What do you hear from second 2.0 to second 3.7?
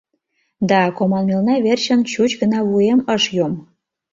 чуч гына вуем ыш йом.